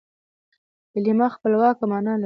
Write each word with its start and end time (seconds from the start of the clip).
کلیمه 0.91 1.27
خپلواکه 1.35 1.85
مانا 1.91 2.13
لري. 2.13 2.19